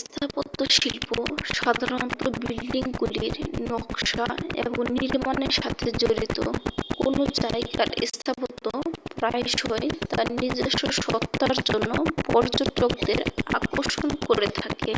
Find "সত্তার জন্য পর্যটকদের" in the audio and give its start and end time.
11.00-13.18